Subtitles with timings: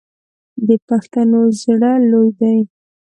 [0.67, 2.57] د پښتنو زړه لوی دی.